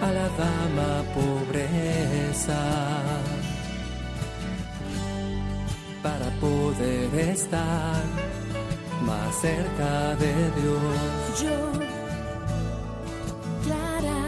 A 0.00 0.12
la 0.12 0.28
dama 0.28 1.04
pobreza 1.12 2.60
para 6.02 6.30
poder 6.40 7.14
estar 7.30 8.04
más 9.02 9.40
cerca 9.40 10.14
de 10.16 10.34
Dios. 10.60 11.42
Yo, 11.42 11.72
Clara. 13.64 14.24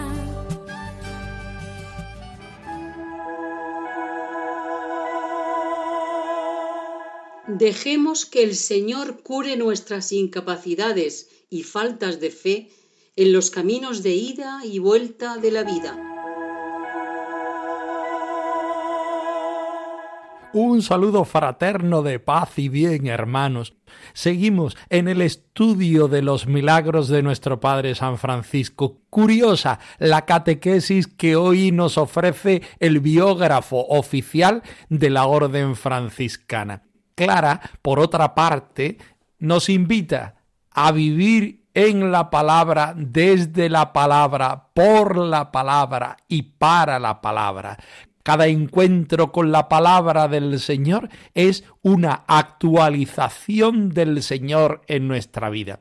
Dejemos 7.47 8.27
que 8.27 8.43
el 8.43 8.57
Señor 8.57 9.23
cure 9.23 9.57
nuestras 9.57 10.11
incapacidades 10.13 11.29
y 11.49 11.63
faltas 11.63 12.21
de 12.21 12.31
fe 12.31 12.71
en 13.17 13.33
los 13.33 13.51
caminos 13.51 14.03
de 14.03 14.15
ida 14.15 14.61
y 14.65 14.79
vuelta 14.79 15.37
de 15.39 15.51
la 15.51 15.65
vida. 15.65 16.11
Un 20.53 20.83
saludo 20.83 21.25
fraterno 21.25 22.03
de 22.03 22.19
paz 22.19 22.59
y 22.59 22.69
bien, 22.69 23.07
hermanos. 23.07 23.75
Seguimos 24.15 24.77
en 24.89 25.07
el 25.07 25.23
estudio 25.23 26.09
de 26.09 26.23
los 26.23 26.49
milagros 26.49 27.07
de 27.07 27.23
nuestro 27.23 27.61
Padre 27.61 27.95
San 27.95 28.19
Francisco. 28.19 29.01
Curiosa 29.11 29.79
la 29.99 30.27
catequesis 30.27 31.07
que 31.07 31.37
hoy 31.37 31.71
nos 31.71 31.97
ofrece 31.99 32.63
el 32.81 32.99
biógrafo 32.99 33.87
oficial 33.91 34.65
de 34.89 35.11
la 35.11 35.27
Orden 35.27 35.77
franciscana. 35.77 36.83
Clara, 37.15 37.61
por 37.81 38.01
otra 38.01 38.35
parte, 38.35 38.99
nos 39.39 39.69
invita 39.69 40.35
a 40.73 40.91
vivir 40.91 41.60
en 41.75 42.11
la 42.11 42.31
palabra, 42.31 42.95
desde 42.97 43.69
la 43.69 43.93
palabra, 43.93 44.69
por 44.75 45.17
la 45.17 45.53
palabra 45.53 46.17
y 46.29 46.43
para 46.43 46.99
la 46.99 47.21
palabra. 47.21 47.77
Cada 48.23 48.47
encuentro 48.47 49.33
con 49.33 49.51
la 49.51 49.69
palabra 49.69 50.29
del 50.29 50.61
Señor 50.61 51.09
es 51.35 51.65
una 51.83 52.25
actualización 52.27 53.91
del 53.91 54.23
Señor 54.23 54.83
en 54.89 55.09
nuestra 55.09 55.49
vida. 55.49 55.81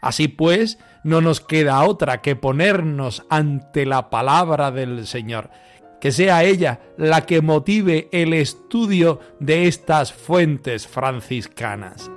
Así 0.00 0.28
pues, 0.28 0.78
no 1.02 1.20
nos 1.20 1.40
queda 1.40 1.84
otra 1.84 2.20
que 2.20 2.36
ponernos 2.36 3.24
ante 3.28 3.86
la 3.86 4.10
palabra 4.10 4.70
del 4.70 5.06
Señor, 5.06 5.50
que 6.00 6.12
sea 6.12 6.44
ella 6.44 6.80
la 6.96 7.26
que 7.26 7.40
motive 7.42 8.08
el 8.12 8.32
estudio 8.32 9.20
de 9.40 9.66
estas 9.66 10.12
fuentes 10.12 10.86
franciscanas. 10.86 12.10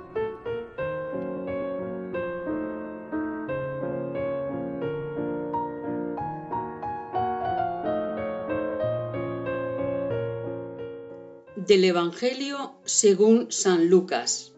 Del 11.68 11.84
Evangelio 11.84 12.80
según 12.86 13.52
San 13.52 13.90
Lucas. 13.90 14.52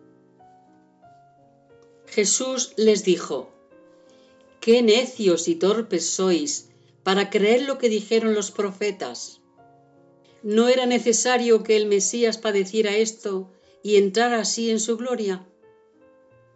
Jesús 2.06 2.72
les 2.76 3.02
dijo, 3.02 3.50
Qué 4.60 4.80
necios 4.80 5.48
y 5.48 5.56
torpes 5.56 6.08
sois 6.08 6.68
para 7.02 7.28
creer 7.28 7.62
lo 7.62 7.78
que 7.78 7.88
dijeron 7.88 8.32
los 8.32 8.52
profetas. 8.52 9.40
¿No 10.44 10.68
era 10.68 10.86
necesario 10.86 11.64
que 11.64 11.76
el 11.76 11.86
Mesías 11.86 12.38
padeciera 12.38 12.94
esto 12.94 13.50
y 13.82 13.96
entrara 13.96 14.38
así 14.38 14.70
en 14.70 14.78
su 14.78 14.96
gloria? 14.96 15.44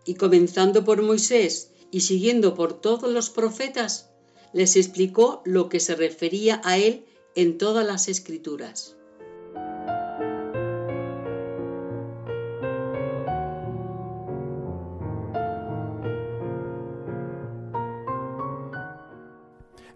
Y 0.06 0.14
comenzando 0.14 0.84
por 0.84 1.02
Moisés 1.02 1.72
y 1.90 2.02
siguiendo 2.02 2.54
por 2.54 2.80
todos 2.80 3.12
los 3.12 3.28
profetas, 3.28 4.12
les 4.52 4.76
explicó 4.76 5.42
lo 5.44 5.68
que 5.68 5.80
se 5.80 5.96
refería 5.96 6.60
a 6.62 6.78
él 6.78 7.06
en 7.34 7.58
todas 7.58 7.84
las 7.84 8.06
escrituras. 8.06 8.94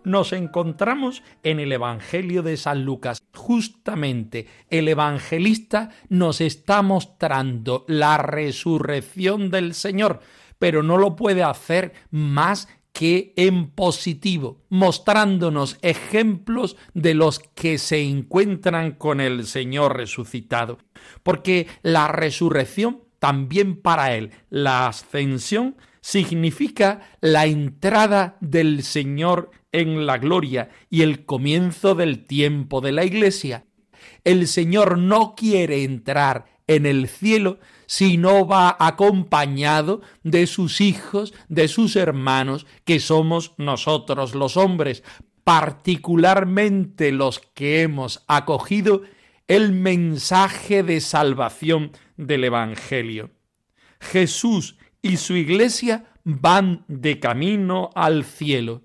Nos 0.08 0.32
encontramos 0.32 1.22
en 1.42 1.60
el 1.60 1.72
Evangelio 1.72 2.42
de 2.42 2.56
San 2.56 2.84
Lucas. 2.84 3.22
Justamente 3.34 4.46
el 4.70 4.88
evangelista 4.88 5.90
nos 6.08 6.40
está 6.40 6.82
mostrando 6.82 7.84
la 7.88 8.18
resurrección 8.18 9.50
del 9.50 9.74
Señor, 9.74 10.20
pero 10.58 10.82
no 10.82 10.96
lo 10.96 11.14
puede 11.14 11.42
hacer 11.42 11.92
más 12.10 12.68
que 12.92 13.32
en 13.36 13.70
positivo, 13.70 14.64
mostrándonos 14.70 15.78
ejemplos 15.82 16.76
de 16.94 17.14
los 17.14 17.38
que 17.38 17.78
se 17.78 18.02
encuentran 18.02 18.92
con 18.92 19.20
el 19.20 19.46
Señor 19.46 19.96
resucitado. 19.96 20.78
Porque 21.22 21.68
la 21.82 22.08
resurrección, 22.08 23.04
también 23.20 23.80
para 23.80 24.16
él, 24.16 24.32
la 24.50 24.88
ascensión, 24.88 25.76
significa 26.00 27.00
la 27.20 27.46
entrada 27.46 28.36
del 28.40 28.82
Señor 28.82 29.50
en 29.72 30.06
la 30.06 30.18
gloria 30.18 30.70
y 30.90 31.02
el 31.02 31.24
comienzo 31.24 31.94
del 31.94 32.24
tiempo 32.24 32.80
de 32.80 32.92
la 32.92 33.04
Iglesia. 33.04 33.66
El 34.24 34.46
Señor 34.46 34.98
no 34.98 35.34
quiere 35.34 35.84
entrar 35.84 36.46
en 36.66 36.86
el 36.86 37.08
cielo 37.08 37.58
si 37.86 38.18
no 38.18 38.46
va 38.46 38.76
acompañado 38.78 40.02
de 40.22 40.46
sus 40.46 40.80
hijos, 40.80 41.34
de 41.48 41.68
sus 41.68 41.96
hermanos, 41.96 42.66
que 42.84 43.00
somos 43.00 43.54
nosotros 43.56 44.34
los 44.34 44.56
hombres, 44.56 45.02
particularmente 45.44 47.10
los 47.10 47.40
que 47.54 47.80
hemos 47.80 48.22
acogido 48.28 49.02
el 49.46 49.72
mensaje 49.72 50.82
de 50.82 51.00
salvación 51.00 51.92
del 52.18 52.44
Evangelio. 52.44 53.30
Jesús 53.98 54.76
y 55.02 55.16
su 55.16 55.36
iglesia 55.36 56.06
van 56.24 56.84
de 56.88 57.20
camino 57.20 57.90
al 57.94 58.24
cielo. 58.24 58.82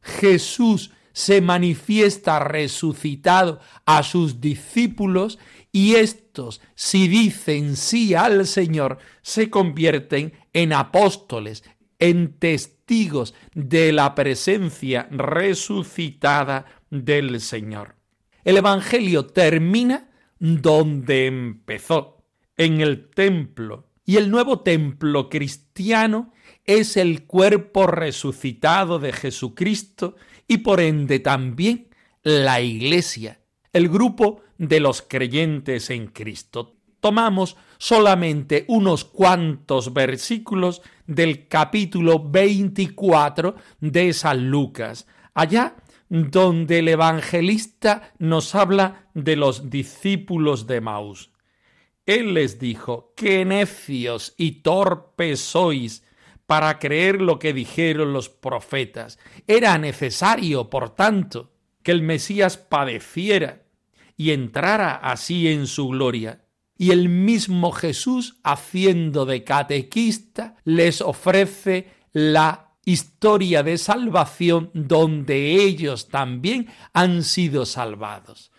Jesús 0.00 0.92
se 1.12 1.40
manifiesta 1.40 2.38
resucitado 2.38 3.60
a 3.84 4.02
sus 4.02 4.40
discípulos 4.40 5.38
y 5.72 5.94
estos, 5.96 6.60
si 6.74 7.08
dicen 7.08 7.76
sí 7.76 8.14
al 8.14 8.46
Señor, 8.46 8.98
se 9.22 9.50
convierten 9.50 10.32
en 10.52 10.72
apóstoles, 10.72 11.64
en 11.98 12.38
testigos 12.38 13.34
de 13.54 13.92
la 13.92 14.14
presencia 14.14 15.08
resucitada 15.10 16.66
del 16.90 17.40
Señor. 17.40 17.96
El 18.42 18.56
Evangelio 18.56 19.26
termina 19.26 20.08
donde 20.38 21.26
empezó, 21.26 22.24
en 22.56 22.80
el 22.80 23.10
templo, 23.10 23.89
y 24.10 24.16
el 24.16 24.28
nuevo 24.28 24.58
templo 24.58 25.28
cristiano 25.28 26.32
es 26.64 26.96
el 26.96 27.28
cuerpo 27.28 27.86
resucitado 27.86 28.98
de 28.98 29.12
Jesucristo 29.12 30.16
y 30.48 30.58
por 30.58 30.80
ende 30.80 31.20
también 31.20 31.90
la 32.24 32.60
Iglesia, 32.60 33.38
el 33.72 33.88
grupo 33.88 34.40
de 34.58 34.80
los 34.80 35.00
creyentes 35.00 35.90
en 35.90 36.08
Cristo. 36.08 36.74
Tomamos 36.98 37.56
solamente 37.78 38.64
unos 38.66 39.04
cuantos 39.04 39.94
versículos 39.94 40.82
del 41.06 41.46
capítulo 41.46 42.18
24 42.18 43.54
de 43.78 44.12
San 44.12 44.50
Lucas, 44.50 45.06
allá 45.34 45.76
donde 46.08 46.80
el 46.80 46.88
evangelista 46.88 48.12
nos 48.18 48.56
habla 48.56 49.06
de 49.14 49.36
los 49.36 49.70
discípulos 49.70 50.66
de 50.66 50.80
Maús. 50.80 51.29
Él 52.10 52.34
les 52.34 52.58
dijo, 52.58 53.12
qué 53.14 53.44
necios 53.44 54.34
y 54.36 54.62
torpes 54.62 55.38
sois 55.38 56.02
para 56.44 56.80
creer 56.80 57.20
lo 57.22 57.38
que 57.38 57.52
dijeron 57.52 58.12
los 58.12 58.28
profetas. 58.28 59.20
Era 59.46 59.78
necesario, 59.78 60.68
por 60.70 60.90
tanto, 60.90 61.52
que 61.84 61.92
el 61.92 62.02
Mesías 62.02 62.56
padeciera 62.56 63.62
y 64.16 64.32
entrara 64.32 64.96
así 64.96 65.46
en 65.46 65.68
su 65.68 65.86
gloria. 65.86 66.44
Y 66.76 66.90
el 66.90 67.08
mismo 67.08 67.70
Jesús, 67.70 68.40
haciendo 68.42 69.24
de 69.24 69.44
catequista, 69.44 70.56
les 70.64 71.02
ofrece 71.02 71.90
la 72.12 72.72
historia 72.84 73.62
de 73.62 73.78
salvación 73.78 74.72
donde 74.74 75.62
ellos 75.62 76.08
también 76.08 76.66
han 76.92 77.22
sido 77.22 77.66
salvados. 77.66 78.50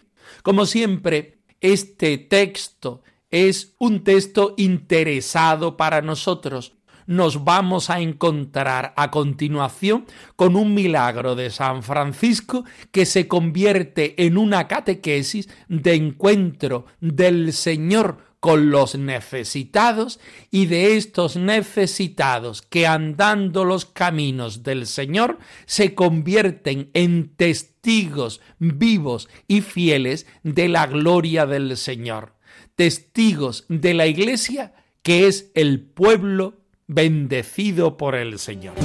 Como 0.42 0.66
siempre, 0.66 1.40
este 1.60 2.18
texto 2.18 3.04
es 3.32 3.74
un 3.80 4.04
texto 4.04 4.54
interesado 4.58 5.78
para 5.78 6.02
nosotros. 6.02 6.74
Nos 7.08 7.44
vamos 7.44 7.90
a 7.90 8.00
encontrar 8.00 8.94
a 8.96 9.10
continuación 9.10 10.06
con 10.36 10.56
un 10.56 10.74
milagro 10.74 11.36
de 11.36 11.50
San 11.50 11.82
Francisco 11.82 12.64
que 12.92 13.06
se 13.06 13.28
convierte 13.28 14.26
en 14.26 14.38
una 14.38 14.68
catequesis 14.68 15.50
de 15.68 15.96
encuentro 15.96 16.86
del 17.00 17.54
Señor 17.54 18.32
con 18.42 18.72
los 18.72 18.96
necesitados 18.96 20.20
y 20.50 20.66
de 20.66 20.98
estos 20.98 21.36
necesitados 21.36 22.64
que 22.64 22.88
andando 22.88 23.66
los 23.66 23.86
caminos 23.86 24.64
del 24.64 24.88
Señor 24.88 25.38
se 25.68 25.94
convierten 25.94 26.90
en 26.96 27.36
testigos 27.36 28.42
vivos 28.58 29.30
y 29.48 29.62
fieles 29.62 30.26
de 30.44 30.70
la 30.70 30.88
gloria 30.88 31.46
del 31.46 31.78
Señor, 31.78 32.34
testigos 32.76 33.66
de 33.70 33.94
la 33.94 34.08
Iglesia 34.08 34.74
que 35.04 35.28
es 35.28 35.52
el 35.56 35.82
pueblo 35.82 36.56
bendecido 36.88 37.98
por 37.98 38.16
el 38.16 38.38
Señor. 38.40 38.76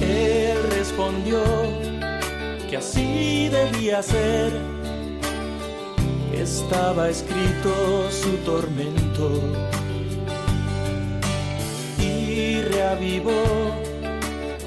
Él 0.00 0.58
respondió 0.70 1.42
que 2.68 2.76
así 2.76 3.48
debía 3.48 4.02
ser 4.02 4.76
estaba 6.46 7.08
escrito 7.08 8.08
su 8.10 8.30
tormento 8.44 9.30
y 11.98 12.60
reavivó 12.60 13.74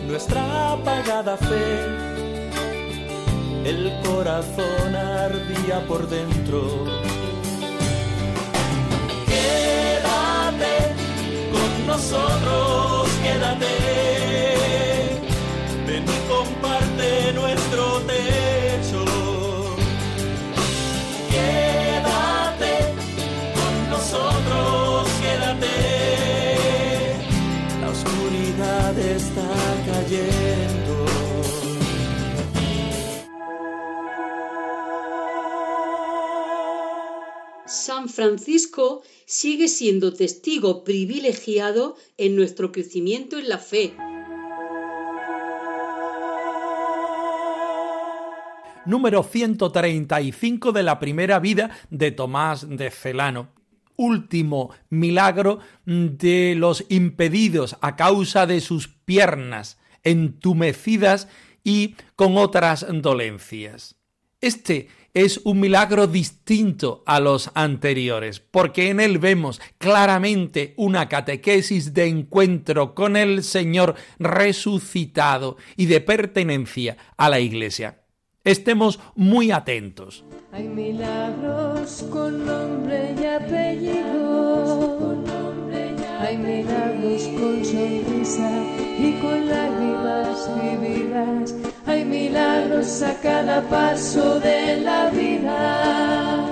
nuestra 0.08 0.74
apagada 0.74 1.38
fe. 1.38 1.86
El 3.64 3.94
corazón 4.04 4.96
ardía 4.96 5.80
por 5.88 6.10
dentro. 6.10 7.09
Nosotros, 11.90 13.10
quédate. 13.24 14.19
San 38.00 38.08
Francisco 38.08 39.04
sigue 39.26 39.68
siendo 39.68 40.14
testigo 40.14 40.86
privilegiado 40.86 41.98
en 42.18 42.38
nuestro 42.38 42.72
crecimiento 42.72 43.38
en 43.38 43.50
la 43.50 43.58
fe. 43.58 43.94
Número 48.86 49.22
135 49.22 50.72
de 50.72 50.84
la 50.84 50.98
primera 50.98 51.40
vida 51.40 51.78
de 51.90 52.12
Tomás 52.12 52.70
de 52.70 52.90
Celano 52.90 53.50
último 53.98 54.70
milagro 54.90 55.60
de 55.86 56.56
los 56.58 56.86
impedidos 56.88 57.76
a 57.82 57.98
causa 57.98 58.46
de 58.46 58.62
sus 58.62 58.88
piernas 58.88 59.78
entumecidas 60.04 61.28
y 61.66 61.96
con 62.16 62.38
otras 62.38 62.86
dolencias. 62.90 63.98
Este 64.40 64.88
es 65.14 65.42
un 65.44 65.60
milagro 65.60 66.08
distinto 66.08 67.04
a 67.06 67.20
los 67.20 67.52
anteriores, 67.54 68.40
porque 68.40 68.90
en 68.90 69.00
él 69.00 69.18
vemos 69.18 69.62
claramente 69.78 70.74
una 70.78 71.10
catequesis 71.10 71.94
de 71.94 72.08
encuentro 72.08 72.94
con 72.96 73.16
el 73.16 73.44
Señor 73.44 73.96
resucitado 74.20 75.58
y 75.76 75.88
de 75.88 76.02
pertenencia 76.02 76.98
a 77.18 77.30
la 77.30 77.40
Iglesia. 77.40 78.02
Estemos 78.44 79.00
muy 79.16 79.52
atentos. 79.52 80.24
Hay 80.52 80.68
milagros 80.68 82.06
con 82.10 82.46
nombre 82.46 83.16
y 83.20 83.26
apellido. 83.26 85.24
Hay 86.20 86.38
milagros 86.38 87.24
con 87.40 87.64
sonrisa 87.64 88.50
y 88.98 89.14
con 89.22 89.48
lágrimas 89.48 90.50
vividas. 90.62 91.56
Hay 91.90 92.06
milagros 92.06 93.02
a 93.02 93.20
cada 93.20 93.68
paso 93.68 94.40
de 94.40 94.80
la 94.80 95.10
vida. 95.10 96.46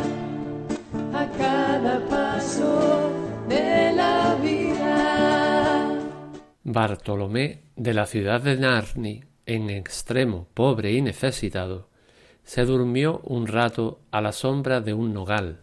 A 1.14 1.30
cada 1.38 2.04
paso 2.08 3.12
de 3.48 3.94
la 3.94 4.36
vida. 4.42 5.96
Bartolomé 6.64 7.62
de 7.76 7.94
la 7.94 8.08
ciudad 8.08 8.42
de 8.42 8.58
Narni, 8.58 9.26
en 9.46 9.70
extremo 9.70 10.48
pobre 10.56 10.94
y 10.94 11.04
necesitado, 11.04 11.88
se 12.44 12.66
durmió 12.66 13.20
un 13.24 13.46
rato 13.46 14.00
a 14.10 14.22
la 14.22 14.32
sombra 14.32 14.82
de 14.82 14.96
un 14.96 15.14
nogal. 15.14 15.60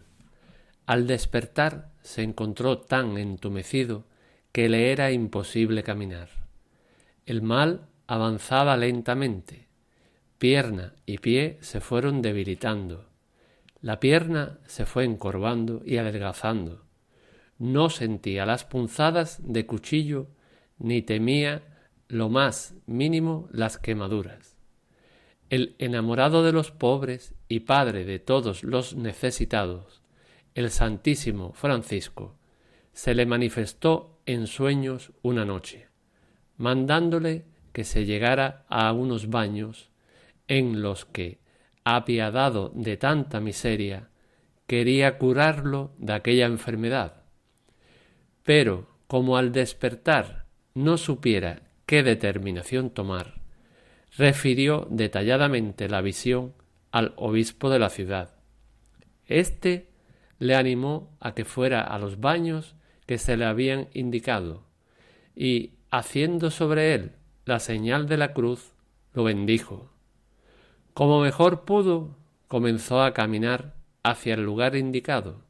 Al 0.85 1.05
despertar 1.05 1.89
se 2.01 2.23
encontró 2.23 2.77
tan 2.77 3.17
entumecido 3.17 4.05
que 4.53 4.69
le 4.69 4.93
era 4.93 5.11
imposible 5.11 5.83
caminar. 5.83 6.29
El 7.25 7.41
mal 7.41 7.89
avanzaba 8.07 8.77
lentamente. 8.77 9.64
Pierna 10.37 10.93
y 11.05 11.19
pie 11.19 11.57
se 11.61 11.81
fueron 11.81 12.21
debilitando. 12.21 13.09
La 13.81 13.99
pierna 13.99 14.59
se 14.65 14.85
fue 14.85 15.05
encorvando 15.05 15.81
y 15.85 15.97
adelgazando. 15.97 16.85
No 17.57 17.89
sentía 17.89 18.45
las 18.45 18.65
punzadas 18.65 19.39
de 19.41 19.65
cuchillo 19.65 20.27
ni 20.77 21.01
temía 21.01 21.63
lo 22.07 22.29
más 22.29 22.75
mínimo 22.85 23.47
las 23.51 23.77
quemaduras 23.77 24.55
el 25.49 25.75
enamorado 25.77 26.43
de 26.43 26.51
los 26.51 26.71
pobres 26.71 27.33
y 27.47 27.61
padre 27.61 28.05
de 28.05 28.19
todos 28.19 28.63
los 28.63 28.95
necesitados, 28.95 30.01
el 30.55 30.71
Santísimo 30.71 31.53
Francisco, 31.53 32.35
se 32.93 33.13
le 33.13 33.25
manifestó 33.25 34.19
en 34.25 34.47
sueños 34.47 35.11
una 35.21 35.45
noche, 35.45 35.87
mandándole 36.57 37.45
que 37.73 37.83
se 37.83 38.05
llegara 38.05 38.65
a 38.69 38.91
unos 38.93 39.29
baños 39.29 39.91
en 40.47 40.81
los 40.81 41.05
que, 41.05 41.39
apiadado 41.83 42.71
de 42.75 42.97
tanta 42.97 43.39
miseria, 43.39 44.09
quería 44.67 45.17
curarlo 45.17 45.91
de 45.97 46.13
aquella 46.13 46.45
enfermedad. 46.45 47.23
Pero, 48.43 48.87
como 49.07 49.37
al 49.37 49.51
despertar 49.51 50.45
no 50.73 50.97
supiera 50.97 51.61
qué 51.85 52.03
determinación 52.03 52.89
tomar, 52.89 53.41
refirió 54.17 54.87
detalladamente 54.89 55.89
la 55.89 56.01
visión 56.01 56.53
al 56.91 57.13
obispo 57.17 57.69
de 57.69 57.79
la 57.79 57.89
ciudad. 57.89 58.35
Este 59.27 59.89
le 60.39 60.55
animó 60.55 61.15
a 61.19 61.33
que 61.33 61.45
fuera 61.45 61.81
a 61.81 61.99
los 61.99 62.19
baños 62.19 62.75
que 63.05 63.17
se 63.17 63.37
le 63.37 63.45
habían 63.45 63.87
indicado, 63.93 64.63
y, 65.35 65.73
haciendo 65.91 66.49
sobre 66.51 66.93
él 66.93 67.11
la 67.45 67.59
señal 67.59 68.07
de 68.07 68.17
la 68.17 68.33
cruz, 68.33 68.73
lo 69.13 69.23
bendijo. 69.23 69.94
Como 70.95 71.19
mejor 71.19 71.65
pudo, 71.65 72.15
comenzó 72.47 73.03
a 73.03 73.13
caminar 73.13 73.75
hacia 74.01 74.35
el 74.35 74.45
lugar 74.45 74.77
indicado, 74.77 75.41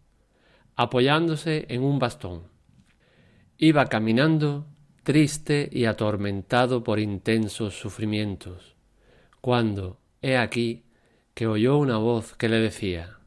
apoyándose 0.75 1.67
en 1.69 1.83
un 1.83 1.99
bastón. 1.99 2.47
Iba 3.59 3.85
caminando 3.85 4.65
triste 5.03 5.69
y 5.71 5.85
atormentado 5.85 6.83
por 6.83 6.97
intensos 6.97 7.79
sufrimientos, 7.79 8.75
cuando, 9.39 9.99
he 10.23 10.35
aquí, 10.35 10.85
que 11.35 11.45
oyó 11.45 11.77
una 11.77 11.97
voz 11.97 12.33
que 12.33 12.49
le 12.49 12.57
decía 12.57 13.19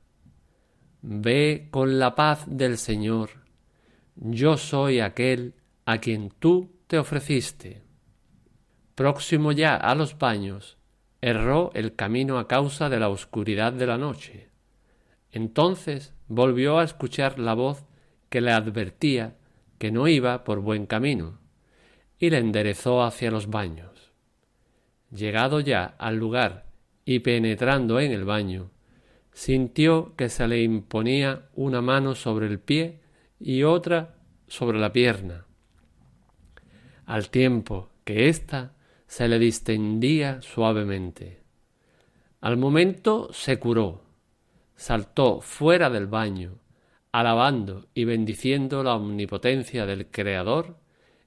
Ve 1.02 1.68
con 1.70 2.00
la 2.00 2.16
paz 2.16 2.46
del 2.48 2.78
Señor, 2.78 3.30
yo 4.16 4.56
soy 4.56 4.98
aquel 4.98 5.54
a 5.84 5.98
quien 5.98 6.30
tú 6.30 6.80
te 6.88 6.98
ofreciste. 6.98 7.84
Próximo 8.96 9.52
ya 9.52 9.76
a 9.76 9.94
los 9.94 10.18
baños, 10.18 10.77
erró 11.20 11.70
el 11.74 11.94
camino 11.94 12.38
a 12.38 12.48
causa 12.48 12.88
de 12.88 13.00
la 13.00 13.08
oscuridad 13.08 13.72
de 13.72 13.86
la 13.86 13.98
noche. 13.98 14.48
Entonces 15.32 16.14
volvió 16.28 16.78
a 16.78 16.84
escuchar 16.84 17.38
la 17.38 17.54
voz 17.54 17.84
que 18.28 18.40
le 18.40 18.52
advertía 18.52 19.36
que 19.78 19.90
no 19.90 20.08
iba 20.08 20.44
por 20.44 20.60
buen 20.60 20.86
camino 20.86 21.38
y 22.18 22.30
le 22.30 22.38
enderezó 22.38 23.02
hacia 23.02 23.30
los 23.30 23.48
baños. 23.48 24.12
Llegado 25.10 25.60
ya 25.60 25.94
al 25.98 26.16
lugar 26.16 26.66
y 27.04 27.20
penetrando 27.20 28.00
en 28.00 28.12
el 28.12 28.24
baño, 28.24 28.70
sintió 29.32 30.14
que 30.16 30.28
se 30.28 30.46
le 30.48 30.62
imponía 30.62 31.48
una 31.54 31.80
mano 31.80 32.14
sobre 32.14 32.46
el 32.46 32.58
pie 32.58 33.00
y 33.38 33.62
otra 33.62 34.16
sobre 34.48 34.78
la 34.78 34.92
pierna, 34.92 35.46
al 37.06 37.30
tiempo 37.30 37.88
que 38.04 38.28
ésta 38.28 38.72
se 39.08 39.26
le 39.26 39.38
distendía 39.38 40.40
suavemente. 40.42 41.42
Al 42.40 42.56
momento 42.56 43.32
se 43.32 43.58
curó, 43.58 44.04
saltó 44.76 45.40
fuera 45.40 45.90
del 45.90 46.06
baño, 46.06 46.60
alabando 47.10 47.88
y 47.94 48.04
bendiciendo 48.04 48.84
la 48.84 48.94
omnipotencia 48.94 49.86
del 49.86 50.08
Creador 50.10 50.76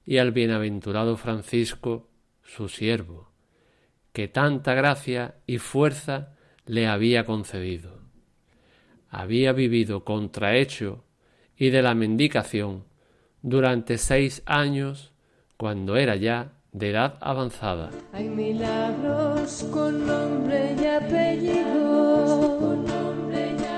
y 0.06 0.18
al 0.18 0.30
bienaventurado 0.30 1.16
Francisco, 1.16 2.08
su 2.44 2.68
siervo, 2.68 3.30
que 4.12 4.28
tanta 4.28 4.74
gracia 4.74 5.34
y 5.46 5.58
fuerza 5.58 6.36
le 6.64 6.86
había 6.86 7.26
concedido. 7.26 8.00
Había 9.10 9.52
vivido 9.52 10.04
contrahecho 10.04 11.04
y 11.56 11.70
de 11.70 11.82
la 11.82 11.94
mendicación 11.94 12.84
durante 13.42 13.98
seis 13.98 14.42
años 14.46 15.12
cuando 15.56 15.96
era 15.96 16.16
ya 16.16 16.61
de 16.72 16.90
edad 16.90 17.14
avanzada. 17.20 17.90
Hay 18.14 18.28
milagros 18.28 19.64
con 19.70 20.06
nombre 20.06 20.74
y 20.80 20.86
apellido. 20.86 22.82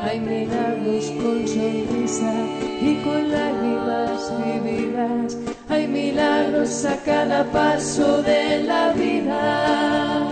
Hay 0.03 0.21
milagros 0.21 1.11
con 1.21 1.49
sonrisa 1.49 2.33
y 2.81 3.03
con 3.03 3.33
lágrimas 3.33 4.33
vividas. 4.45 5.37
Hay 5.69 5.89
milagros 5.89 6.85
a 6.85 6.97
cada 7.05 7.45
paso 7.51 8.23
de 8.23 8.63
la 8.63 8.93
vida. 8.93 10.29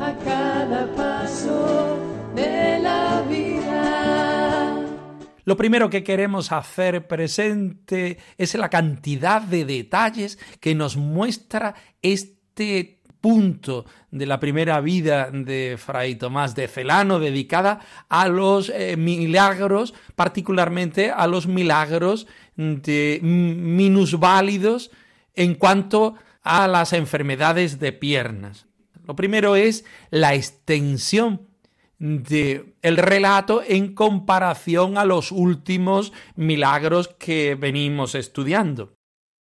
A 0.00 0.14
cada 0.24 0.86
paso 0.96 1.96
de 2.34 2.80
la 2.80 3.22
vida. 3.28 3.95
Lo 5.46 5.56
primero 5.56 5.88
que 5.88 6.02
queremos 6.02 6.50
hacer 6.50 7.06
presente 7.06 8.18
es 8.36 8.56
la 8.56 8.68
cantidad 8.68 9.40
de 9.40 9.64
detalles 9.64 10.40
que 10.58 10.74
nos 10.74 10.96
muestra 10.96 11.76
este 12.02 12.98
punto 13.20 13.86
de 14.10 14.26
la 14.26 14.40
primera 14.40 14.80
vida 14.80 15.30
de 15.30 15.76
Fray 15.78 16.16
Tomás 16.16 16.56
de 16.56 16.66
Celano 16.66 17.20
dedicada 17.20 17.78
a 18.08 18.26
los 18.26 18.70
eh, 18.70 18.96
milagros, 18.96 19.94
particularmente 20.16 21.12
a 21.12 21.28
los 21.28 21.46
milagros 21.46 22.26
de 22.56 23.20
minusválidos 23.22 24.90
en 25.36 25.54
cuanto 25.54 26.16
a 26.42 26.66
las 26.66 26.92
enfermedades 26.92 27.78
de 27.78 27.92
piernas. 27.92 28.66
Lo 29.06 29.14
primero 29.14 29.54
es 29.54 29.84
la 30.10 30.34
extensión 30.34 31.46
de 31.98 32.74
el 32.82 32.96
relato 32.96 33.62
en 33.66 33.94
comparación 33.94 34.98
a 34.98 35.04
los 35.04 35.32
últimos 35.32 36.12
milagros 36.34 37.08
que 37.08 37.54
venimos 37.54 38.14
estudiando. 38.14 38.94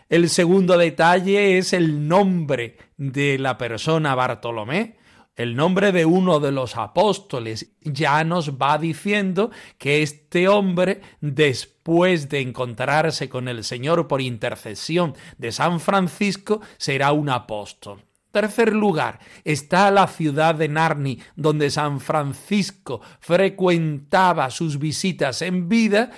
El 0.09 0.29
segundo 0.29 0.77
detalle 0.77 1.57
es 1.57 1.73
el 1.73 2.07
nombre 2.07 2.77
de 2.99 3.39
la 3.39 3.57
persona 3.57 4.15
Bartolomé. 4.15 4.99
El 5.35 5.57
nombre 5.57 5.93
de 5.93 6.05
uno 6.05 6.41
de 6.41 6.53
los 6.53 6.77
apóstoles 6.77 7.73
ya 7.81 8.23
nos 8.23 8.59
va 8.59 8.77
diciendo 8.77 9.51
que 9.79 10.03
este 10.03 10.49
hombre, 10.49 11.01
después 11.23 12.29
de 12.29 12.41
encontrarse 12.41 13.31
con 13.31 13.49
el 13.49 13.65
Señor 13.65 14.07
por 14.07 14.21
intercesión 14.21 15.15
de 15.39 15.53
San 15.53 15.81
Francisco, 15.81 16.61
será 16.77 17.13
un 17.13 17.31
apóstol. 17.31 18.05
Tercer 18.33 18.73
lugar 18.73 19.21
está 19.45 19.91
la 19.91 20.07
ciudad 20.07 20.55
de 20.55 20.69
Narni, 20.69 21.19
donde 21.37 21.71
San 21.71 22.01
Francisco 22.01 23.03
frecuentaba 23.21 24.49
sus 24.51 24.79
visitas 24.79 25.43
en 25.43 25.69
vida. 25.69 26.11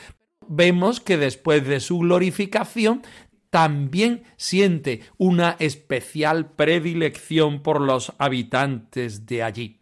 Vemos 0.46 1.00
que 1.00 1.16
después 1.16 1.66
de 1.66 1.80
su 1.80 1.98
glorificación 1.98 3.02
también 3.50 4.22
siente 4.36 5.02
una 5.16 5.56
especial 5.58 6.52
predilección 6.52 7.62
por 7.62 7.80
los 7.80 8.12
habitantes 8.18 9.26
de 9.26 9.42
allí. 9.42 9.80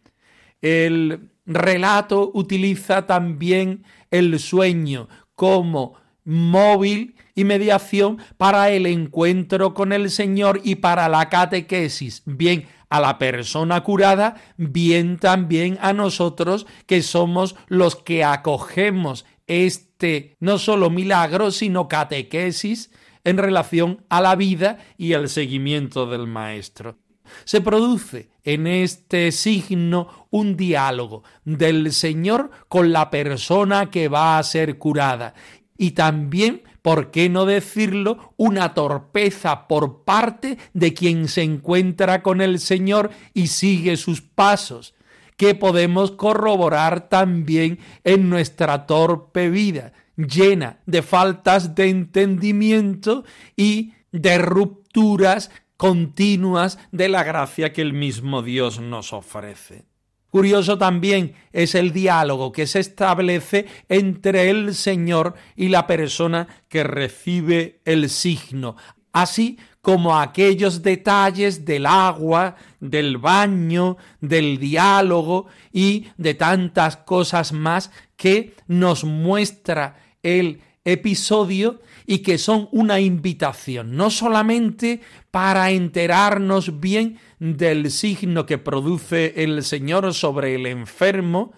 El 0.61 1.31
relato 1.45 2.31
utiliza 2.33 3.05
también 3.05 3.83
el 4.09 4.39
sueño 4.39 5.07
como 5.35 5.95
móvil 6.23 7.15
y 7.35 7.43
mediación 7.43 8.19
para 8.37 8.69
el 8.69 8.85
encuentro 8.85 9.73
con 9.73 9.93
el 9.93 10.09
Señor 10.09 10.61
y 10.63 10.75
para 10.75 11.09
la 11.09 11.29
catequesis, 11.29 12.23
bien 12.25 12.67
a 12.89 12.99
la 12.99 13.17
persona 13.17 13.81
curada, 13.81 14.35
bien 14.57 15.17
también 15.17 15.77
a 15.81 15.93
nosotros 15.93 16.67
que 16.85 17.01
somos 17.01 17.55
los 17.67 17.95
que 17.95 18.23
acogemos 18.23 19.25
este 19.47 20.37
no 20.39 20.57
solo 20.57 20.89
milagro, 20.89 21.51
sino 21.51 21.87
catequesis 21.87 22.91
en 23.23 23.37
relación 23.37 24.05
a 24.09 24.21
la 24.21 24.35
vida 24.35 24.77
y 24.97 25.13
al 25.13 25.29
seguimiento 25.29 26.05
del 26.05 26.27
Maestro. 26.27 26.97
Se 27.45 27.61
produce 27.61 28.29
en 28.43 28.67
este 28.67 29.31
signo 29.31 30.27
un 30.29 30.55
diálogo 30.55 31.23
del 31.45 31.93
Señor 31.93 32.51
con 32.67 32.91
la 32.91 33.09
persona 33.09 33.89
que 33.89 34.07
va 34.07 34.37
a 34.37 34.43
ser 34.43 34.77
curada 34.77 35.33
y 35.77 35.91
también, 35.91 36.63
¿por 36.83 37.09
qué 37.09 37.29
no 37.29 37.47
decirlo?, 37.47 38.35
una 38.37 38.75
torpeza 38.75 39.67
por 39.67 40.03
parte 40.03 40.59
de 40.73 40.93
quien 40.93 41.27
se 41.27 41.41
encuentra 41.41 42.21
con 42.21 42.41
el 42.41 42.59
Señor 42.59 43.09
y 43.33 43.47
sigue 43.47 43.97
sus 43.97 44.21
pasos, 44.21 44.93
que 45.37 45.55
podemos 45.55 46.11
corroborar 46.11 47.09
también 47.09 47.79
en 48.03 48.29
nuestra 48.29 48.85
torpe 48.85 49.49
vida, 49.49 49.93
llena 50.15 50.81
de 50.85 51.01
faltas 51.01 51.73
de 51.73 51.89
entendimiento 51.89 53.23
y 53.55 53.93
de 54.11 54.37
rupturas 54.37 55.49
continuas 55.77 56.77
de 56.91 57.09
la 57.09 57.23
gracia 57.23 57.73
que 57.73 57.81
el 57.81 57.93
mismo 57.93 58.43
Dios 58.43 58.79
nos 58.79 59.13
ofrece. 59.13 59.85
Curioso 60.33 60.79
también 60.79 61.35
es 61.51 61.75
el 61.75 61.93
diálogo 61.93 62.51
que 62.51 62.65
se 62.65 62.79
establece 62.79 63.67
entre 63.87 64.49
el 64.49 64.73
Señor 64.73 65.35
y 65.55 65.69
la 65.69 65.85
persona 65.85 66.47
que 66.69 66.83
recibe 66.83 67.81
el 67.85 68.09
signo, 68.09 68.75
así 69.11 69.59
como 69.79 70.17
aquellos 70.17 70.81
detalles 70.81 71.65
del 71.65 71.85
agua, 71.85 72.55
del 72.79 73.19
baño, 73.19 73.97
del 74.21 74.57
diálogo 74.57 75.45
y 75.71 76.07
de 76.17 76.33
tantas 76.33 76.97
cosas 76.97 77.53
más 77.53 77.91
que 78.15 78.55
nos 78.65 79.03
muestra 79.03 79.97
el 80.23 80.61
episodio 80.85 81.81
y 82.05 82.19
que 82.19 82.37
son 82.37 82.67
una 82.71 82.99
invitación, 82.99 83.95
no 83.95 84.09
solamente 84.09 85.01
para 85.31 85.71
enterarnos 85.71 86.79
bien 86.79 87.19
del 87.39 87.91
signo 87.91 88.45
que 88.45 88.57
produce 88.57 89.43
el 89.43 89.63
Señor 89.63 90.13
sobre 90.13 90.55
el 90.55 90.65
enfermo, 90.65 91.53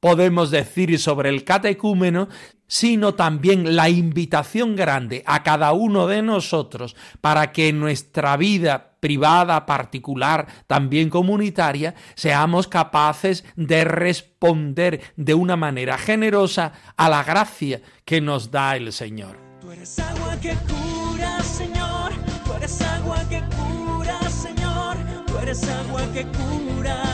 podemos 0.00 0.50
decir 0.50 0.98
sobre 0.98 1.30
el 1.30 1.44
catecúmeno, 1.44 2.28
sino 2.74 3.14
también 3.14 3.76
la 3.76 3.88
invitación 3.88 4.74
grande 4.74 5.22
a 5.26 5.44
cada 5.44 5.72
uno 5.72 6.08
de 6.08 6.22
nosotros 6.22 6.96
para 7.20 7.52
que 7.52 7.68
en 7.68 7.78
nuestra 7.78 8.36
vida 8.36 8.96
privada, 8.98 9.64
particular, 9.64 10.48
también 10.66 11.08
comunitaria, 11.08 11.94
seamos 12.16 12.66
capaces 12.66 13.44
de 13.54 13.84
responder 13.84 15.02
de 15.14 15.34
una 15.34 15.54
manera 15.54 15.96
generosa 15.98 16.72
a 16.96 17.08
la 17.08 17.22
gracia 17.22 17.80
que 18.04 18.20
nos 18.20 18.50
da 18.50 18.74
el 18.74 18.92
Señor. 18.92 19.38
Tú 19.60 19.70
eres 19.70 19.96
agua 20.00 20.36
que 20.42 20.56
cura, 20.66 21.40
Señor. 21.44 22.12
Tú 22.44 22.54
eres 22.54 22.82
agua 22.82 23.18
que 23.30 23.40
cura, 23.54 24.20
Señor. 24.28 24.96
Tú 25.28 25.38
eres 25.38 25.62
agua 25.68 26.02
que 26.12 26.24
cura. 26.24 27.13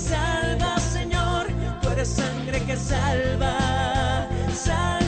Salva, 0.00 0.78
Señor. 0.78 1.46
Tú 1.80 1.88
eres 1.90 2.08
sangre 2.08 2.60
que 2.66 2.76
salva. 2.76 4.26
Sangre 4.54 4.99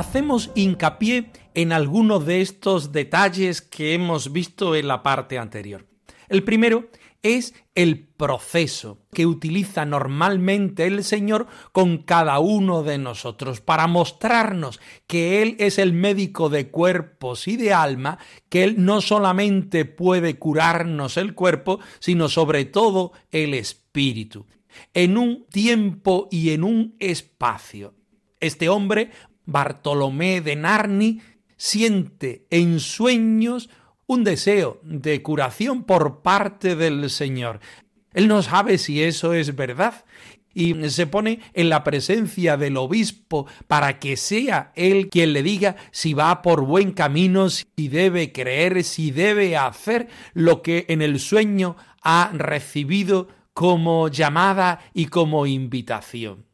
Hacemos 0.00 0.50
hincapié 0.54 1.30
en 1.52 1.72
algunos 1.72 2.24
de 2.24 2.40
estos 2.40 2.90
detalles 2.90 3.60
que 3.60 3.92
hemos 3.92 4.32
visto 4.32 4.74
en 4.74 4.88
la 4.88 5.02
parte 5.02 5.36
anterior. 5.36 5.86
El 6.30 6.42
primero 6.42 6.88
es 7.22 7.52
el 7.74 8.08
proceso 8.08 9.02
que 9.12 9.26
utiliza 9.26 9.84
normalmente 9.84 10.86
el 10.86 11.04
Señor 11.04 11.48
con 11.72 11.98
cada 11.98 12.38
uno 12.38 12.82
de 12.82 12.96
nosotros 12.96 13.60
para 13.60 13.86
mostrarnos 13.88 14.80
que 15.06 15.42
Él 15.42 15.56
es 15.58 15.78
el 15.78 15.92
médico 15.92 16.48
de 16.48 16.70
cuerpos 16.70 17.46
y 17.46 17.58
de 17.58 17.74
alma, 17.74 18.18
que 18.48 18.64
Él 18.64 18.76
no 18.82 19.02
solamente 19.02 19.84
puede 19.84 20.38
curarnos 20.38 21.18
el 21.18 21.34
cuerpo, 21.34 21.78
sino 21.98 22.30
sobre 22.30 22.64
todo 22.64 23.12
el 23.30 23.52
espíritu, 23.52 24.46
en 24.94 25.18
un 25.18 25.44
tiempo 25.50 26.26
y 26.30 26.52
en 26.52 26.64
un 26.64 26.96
espacio. 27.00 27.92
Este 28.40 28.70
hombre, 28.70 29.10
Bartolomé 29.50 30.40
de 30.40 30.56
Narni, 30.56 31.20
siente 31.56 32.46
en 32.50 32.80
sueños 32.80 33.68
un 34.06 34.24
deseo 34.24 34.80
de 34.82 35.22
curación 35.22 35.84
por 35.84 36.22
parte 36.22 36.74
del 36.76 37.10
Señor. 37.10 37.60
Él 38.12 38.28
no 38.28 38.42
sabe 38.42 38.78
si 38.78 39.02
eso 39.02 39.34
es 39.34 39.54
verdad 39.54 40.04
y 40.52 40.74
se 40.90 41.06
pone 41.06 41.40
en 41.54 41.68
la 41.68 41.84
presencia 41.84 42.56
del 42.56 42.76
obispo 42.76 43.46
para 43.68 43.98
que 43.98 44.16
sea 44.16 44.72
él 44.74 45.08
quien 45.08 45.32
le 45.32 45.42
diga 45.42 45.76
si 45.92 46.14
va 46.14 46.42
por 46.42 46.64
buen 46.64 46.92
camino, 46.92 47.48
si 47.50 47.66
debe 47.76 48.32
creer, 48.32 48.82
si 48.82 49.10
debe 49.10 49.56
hacer 49.56 50.08
lo 50.34 50.62
que 50.62 50.86
en 50.88 51.02
el 51.02 51.20
sueño 51.20 51.76
ha 52.02 52.30
recibido 52.34 53.28
como 53.52 54.08
llamada 54.08 54.80
y 54.94 55.06
como 55.06 55.46
invitación. 55.46 56.49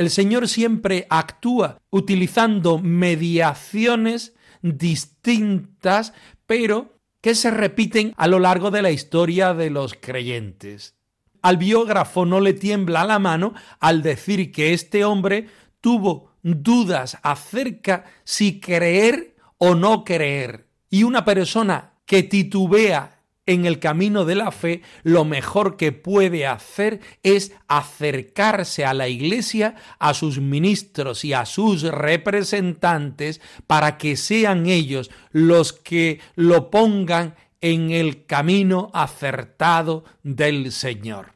El 0.00 0.08
Señor 0.08 0.48
siempre 0.48 1.06
actúa 1.10 1.76
utilizando 1.90 2.78
mediaciones 2.78 4.34
distintas, 4.62 6.14
pero 6.46 6.94
que 7.20 7.34
se 7.34 7.50
repiten 7.50 8.14
a 8.16 8.26
lo 8.26 8.38
largo 8.38 8.70
de 8.70 8.80
la 8.80 8.92
historia 8.92 9.52
de 9.52 9.68
los 9.68 9.92
creyentes. 9.92 10.94
Al 11.42 11.58
biógrafo 11.58 12.24
no 12.24 12.40
le 12.40 12.54
tiembla 12.54 13.04
la 13.04 13.18
mano 13.18 13.52
al 13.78 14.00
decir 14.00 14.52
que 14.52 14.72
este 14.72 15.04
hombre 15.04 15.48
tuvo 15.82 16.32
dudas 16.42 17.18
acerca 17.22 18.06
si 18.24 18.58
creer 18.58 19.36
o 19.58 19.74
no 19.74 20.04
creer. 20.04 20.66
Y 20.88 21.02
una 21.02 21.26
persona 21.26 21.92
que 22.06 22.22
titubea 22.22 23.19
en 23.46 23.66
el 23.66 23.78
camino 23.78 24.24
de 24.24 24.34
la 24.34 24.52
fe, 24.52 24.82
lo 25.02 25.24
mejor 25.24 25.76
que 25.76 25.92
puede 25.92 26.46
hacer 26.46 27.00
es 27.22 27.52
acercarse 27.68 28.84
a 28.84 28.94
la 28.94 29.08
Iglesia, 29.08 29.74
a 29.98 30.14
sus 30.14 30.38
ministros 30.40 31.24
y 31.24 31.32
a 31.32 31.44
sus 31.46 31.82
representantes, 31.82 33.40
para 33.66 33.98
que 33.98 34.16
sean 34.16 34.66
ellos 34.66 35.10
los 35.32 35.72
que 35.72 36.20
lo 36.36 36.70
pongan 36.70 37.34
en 37.60 37.90
el 37.90 38.26
camino 38.26 38.90
acertado 38.94 40.04
del 40.22 40.72
Señor. 40.72 41.32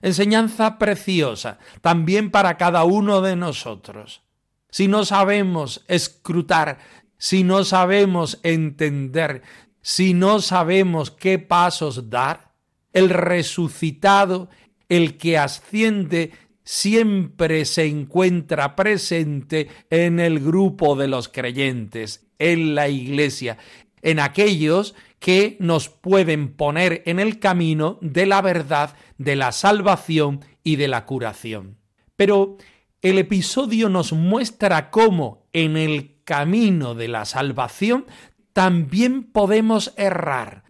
Enseñanza 0.00 0.78
preciosa 0.78 1.58
también 1.80 2.30
para 2.30 2.58
cada 2.58 2.84
uno 2.84 3.22
de 3.22 3.36
nosotros. 3.36 4.22
Si 4.70 4.86
no 4.86 5.04
sabemos 5.04 5.84
escrutar, 5.88 6.78
si 7.16 7.42
no 7.42 7.64
sabemos 7.64 8.38
entender, 8.42 9.42
si 9.84 10.14
no 10.14 10.40
sabemos 10.40 11.10
qué 11.10 11.38
pasos 11.38 12.08
dar? 12.08 12.52
El 12.94 13.10
resucitado, 13.10 14.48
el 14.88 15.18
que 15.18 15.36
asciende, 15.36 16.32
siempre 16.64 17.66
se 17.66 17.84
encuentra 17.84 18.76
presente 18.76 19.68
en 19.90 20.20
el 20.20 20.40
grupo 20.40 20.96
de 20.96 21.06
los 21.06 21.28
creyentes, 21.28 22.26
en 22.38 22.74
la 22.74 22.88
iglesia, 22.88 23.58
en 24.00 24.20
aquellos 24.20 24.94
que 25.18 25.58
nos 25.60 25.90
pueden 25.90 26.54
poner 26.54 27.02
en 27.04 27.20
el 27.20 27.38
camino 27.38 27.98
de 28.00 28.24
la 28.24 28.40
verdad, 28.40 28.96
de 29.18 29.36
la 29.36 29.52
salvación 29.52 30.40
y 30.62 30.76
de 30.76 30.88
la 30.88 31.04
curación. 31.04 31.76
Pero 32.16 32.56
el 33.02 33.18
episodio 33.18 33.90
nos 33.90 34.14
muestra 34.14 34.90
cómo 34.90 35.46
en 35.52 35.76
el 35.76 36.22
camino 36.24 36.94
de 36.94 37.08
la 37.08 37.26
salvación 37.26 38.06
también 38.54 39.24
podemos 39.24 39.92
errar, 39.96 40.62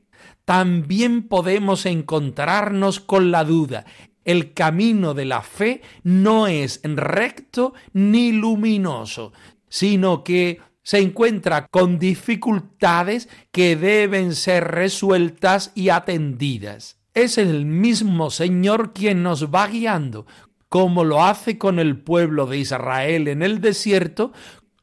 también 0.44 1.29
podemos 1.29 1.87
encontrarnos 1.87 2.99
con 2.99 3.31
la 3.31 3.44
duda. 3.44 3.85
El 4.25 4.55
camino 4.55 5.12
de 5.12 5.27
la 5.27 5.42
fe 5.42 5.83
no 6.03 6.47
es 6.47 6.81
recto 6.83 7.75
ni 7.92 8.33
luminoso, 8.33 9.35
sino 9.68 10.25
que 10.25 10.61
se 10.83 10.99
encuentra 10.99 11.66
con 11.68 11.99
dificultades 11.99 13.29
que 13.53 13.77
deben 13.77 14.35
ser 14.35 14.64
resueltas 14.64 15.70
y 15.75 15.90
atendidas. 15.90 16.99
Es 17.12 17.37
el 17.37 17.66
mismo 17.66 18.31
Señor 18.31 18.94
quien 18.94 19.23
nos 19.23 19.53
va 19.53 19.68
guiando, 19.68 20.27
como 20.70 21.05
lo 21.05 21.23
hace 21.23 21.59
con 21.59 21.79
el 21.79 21.99
pueblo 21.99 22.47
de 22.47 22.59
Israel 22.59 23.29
en 23.29 23.42
el 23.42 23.61
desierto, 23.61 24.33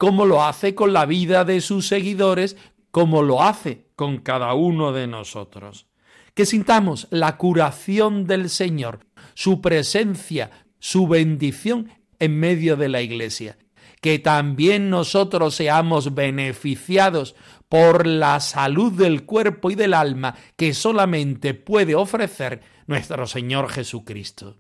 como 0.01 0.25
lo 0.25 0.43
hace 0.43 0.73
con 0.73 0.93
la 0.93 1.05
vida 1.05 1.45
de 1.45 1.61
sus 1.61 1.87
seguidores, 1.87 2.57
como 2.91 3.23
lo 3.23 3.41
hace 3.41 3.87
con 3.95 4.17
cada 4.19 4.53
uno 4.53 4.91
de 4.91 5.07
nosotros. 5.07 5.87
Que 6.33 6.45
sintamos 6.45 7.07
la 7.09 7.37
curación 7.37 8.25
del 8.25 8.49
Señor, 8.49 9.05
su 9.33 9.61
presencia, 9.61 10.51
su 10.79 11.07
bendición 11.07 11.89
en 12.19 12.39
medio 12.39 12.77
de 12.77 12.89
la 12.89 13.01
iglesia. 13.01 13.57
Que 14.01 14.19
también 14.19 14.89
nosotros 14.89 15.55
seamos 15.55 16.15
beneficiados 16.15 17.35
por 17.69 18.05
la 18.05 18.39
salud 18.39 18.91
del 18.91 19.25
cuerpo 19.25 19.71
y 19.71 19.75
del 19.75 19.93
alma 19.93 20.35
que 20.57 20.73
solamente 20.73 21.53
puede 21.53 21.95
ofrecer 21.95 22.61
nuestro 22.87 23.27
Señor 23.27 23.69
Jesucristo. 23.69 24.57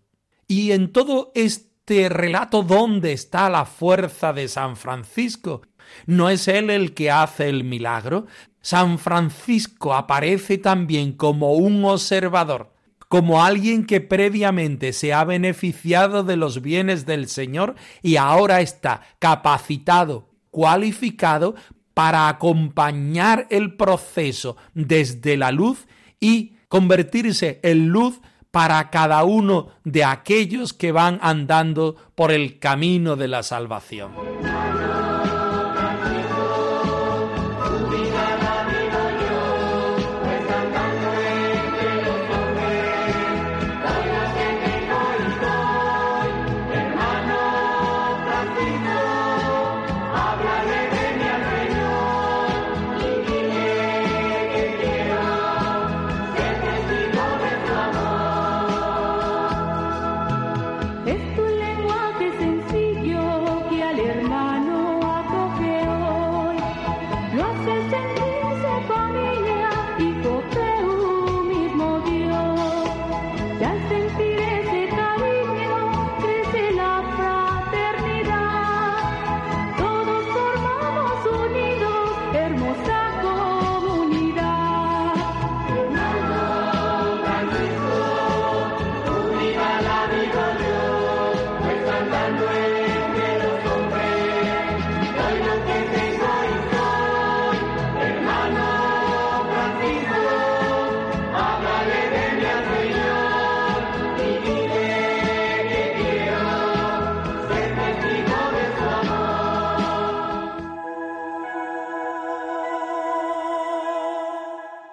Y 0.47 0.71
en 0.71 0.91
todo 0.91 1.31
este 1.35 2.09
relato, 2.09 2.63
¿dónde 2.63 3.13
está 3.13 3.49
la 3.49 3.65
fuerza 3.65 4.31
de 4.31 4.47
San 4.47 4.75
Francisco? 4.77 5.61
¿No 6.05 6.29
es 6.29 6.47
él 6.47 6.69
el 6.69 6.93
que 6.93 7.11
hace 7.11 7.49
el 7.49 7.63
milagro? 7.63 8.27
San 8.61 8.99
Francisco 8.99 9.93
aparece 9.93 10.57
también 10.57 11.13
como 11.13 11.53
un 11.53 11.83
observador, 11.85 12.73
como 13.07 13.43
alguien 13.43 13.85
que 13.85 14.01
previamente 14.01 14.93
se 14.93 15.13
ha 15.13 15.23
beneficiado 15.23 16.23
de 16.23 16.37
los 16.37 16.61
bienes 16.61 17.05
del 17.05 17.27
Señor 17.27 17.75
y 18.01 18.17
ahora 18.17 18.61
está 18.61 19.01
capacitado, 19.19 20.29
cualificado 20.51 21.55
para 21.93 22.27
acompañar 22.27 23.47
el 23.49 23.75
proceso 23.75 24.57
desde 24.73 25.37
la 25.37 25.51
luz 25.51 25.87
y 26.19 26.53
convertirse 26.69 27.59
en 27.63 27.89
luz 27.89 28.21
para 28.51 28.89
cada 28.89 29.23
uno 29.23 29.69
de 29.83 30.03
aquellos 30.03 30.73
que 30.73 30.91
van 30.91 31.19
andando 31.21 31.95
por 32.15 32.31
el 32.31 32.59
camino 32.59 33.15
de 33.15 33.27
la 33.27 33.43
salvación. 33.43 34.11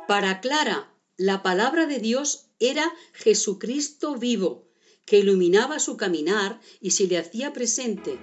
Para 0.08 0.40
Clara, 0.40 0.88
La 1.18 1.42
palabra 1.42 1.84
de 1.84 1.98
Dios 1.98 2.48
era 2.58 2.84
Jesucristo 3.12 4.16
vivo, 4.16 4.70
que 5.04 5.18
iluminaba 5.18 5.78
su 5.80 5.98
caminar 5.98 6.60
y 6.80 6.92
se 6.92 7.06
le 7.06 7.18
hacía 7.18 7.52
presente. 7.52 8.18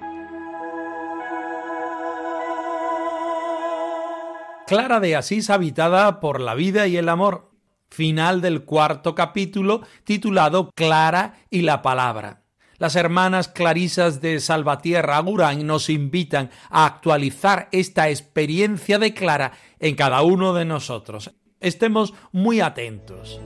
Clara 4.65 4.99
de 4.99 5.15
Asís 5.15 5.51
habitada 5.51 6.19
por 6.19 6.41
la 6.41 6.55
vida 6.55 6.87
y 6.87 6.97
el 6.97 7.07
amor. 7.07 7.51
Final 7.91 8.41
del 8.41 8.65
cuarto 8.65 9.13
capítulo 9.13 9.83
titulado 10.05 10.71
Clara 10.71 11.35
y 11.51 11.61
la 11.61 11.83
palabra. 11.83 12.45
Las 12.79 12.95
hermanas 12.95 13.47
clarisas 13.47 14.21
de 14.21 14.39
Salvatierra 14.39 15.17
Agurán 15.17 15.67
nos 15.67 15.91
invitan 15.91 16.49
a 16.71 16.87
actualizar 16.87 17.69
esta 17.71 18.09
experiencia 18.09 18.97
de 18.97 19.13
Clara 19.13 19.51
en 19.77 19.93
cada 19.93 20.23
uno 20.23 20.55
de 20.55 20.65
nosotros. 20.65 21.29
Estemos 21.65 22.13
muy 22.31 22.61
atentos. 22.61 23.41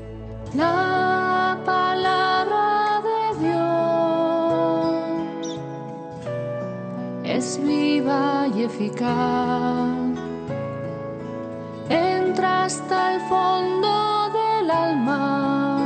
La 0.54 1.58
palabra 1.66 3.02
de 3.10 3.22
Dios 3.48 5.00
es 7.24 7.60
viva 7.64 8.46
y 8.54 8.64
eficaz. 8.64 9.88
Entra 11.88 12.66
hasta 12.66 13.16
el 13.16 13.22
fondo 13.30 14.30
del 14.34 14.70
alma 14.70 15.80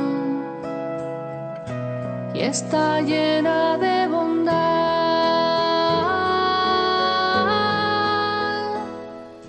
y 2.34 2.40
está 2.40 3.00
llena 3.02 3.78
de 3.78 4.08
bondad. 4.08 4.54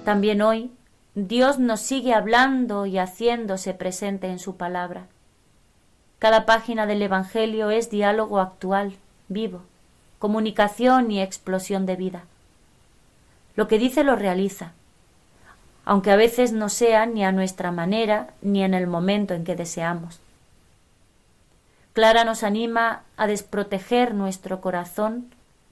También 0.05 0.43
hoy 0.43 0.71
Dios 1.17 1.61
nos 1.61 1.81
sigue 1.81 2.13
hablando 2.13 2.87
y 2.87 2.99
haciéndose 2.99 3.73
presente 3.73 4.27
en 4.27 4.41
su 4.41 4.57
palabra. 4.57 5.07
Cada 6.19 6.45
página 6.45 6.87
del 6.87 7.03
Evangelio 7.03 7.71
es 7.71 7.89
diálogo 7.89 8.41
actual, 8.41 8.97
vivo, 9.29 9.63
comunicación 10.19 11.13
y 11.13 11.23
explosión 11.23 11.87
de 11.87 11.95
vida. 11.95 12.25
Lo 13.55 13.69
que 13.69 13.79
dice 13.79 14.03
lo 14.03 14.17
realiza, 14.17 14.73
aunque 15.85 16.11
a 16.11 16.17
veces 16.17 16.53
no 16.53 16.69
sea 16.69 17.07
ni 17.07 17.25
a 17.25 17.31
nuestra 17.31 17.71
manera 17.71 18.31
ni 18.43 18.65
en 18.65 18.75
el 18.75 18.89
momento 18.89 19.35
en 19.35 19.45
que 19.45 19.55
deseamos. 19.55 20.19
Clara 21.93 22.25
nos 22.25 22.43
anima 22.43 23.03
a 23.17 23.29
desproteger 23.29 24.15
nuestro 24.15 24.61
corazón 24.61 25.27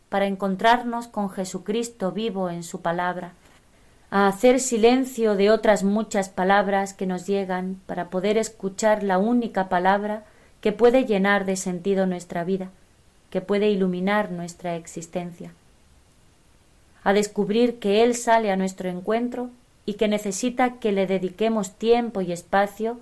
para 0.09 0.27
encontrarnos 0.27 1.09
con 1.09 1.31
Jesucristo 1.31 2.13
vivo 2.13 2.49
en 2.49 2.63
su 2.63 2.81
palabra, 2.81 3.33
a 4.12 4.27
hacer 4.27 4.61
silencio 4.61 5.37
de 5.37 5.51
otras 5.51 5.85
muchas 5.85 6.29
palabras 6.29 6.92
que 6.92 7.07
nos 7.07 7.27
llegan 7.27 7.81
para 7.87 8.11
poder 8.11 8.37
escuchar 8.37 9.03
la 9.03 9.16
única 9.16 9.70
palabra 9.70 10.25
que 10.61 10.70
puede 10.70 11.07
llenar 11.07 11.46
de 11.46 11.57
sentido 11.57 12.05
nuestra 12.05 12.44
vida, 12.44 12.68
que 13.31 13.40
puede 13.40 13.70
iluminar 13.70 14.31
nuestra 14.31 14.77
existencia, 14.77 15.55
a 17.03 17.14
descubrir 17.14 17.79
que 17.79 18.03
Él 18.03 18.14
sale 18.14 18.53
a 18.53 18.57
nuestro 18.57 18.90
encuentro 18.90 19.48
y 19.87 19.94
que 19.94 20.09
necesita 20.09 20.75
que 20.75 20.92
le 20.92 21.07
dediquemos 21.07 21.72
tiempo 21.72 22.20
y 22.20 22.33
espacio 22.33 23.01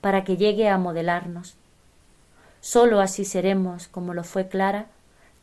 para 0.00 0.24
que 0.24 0.36
llegue 0.36 0.68
a 0.68 0.78
modelarnos. 0.78 1.54
Sólo 2.60 3.00
así 3.00 3.24
seremos, 3.24 3.86
como 3.86 4.14
lo 4.14 4.24
fue 4.24 4.48
Clara, 4.48 4.86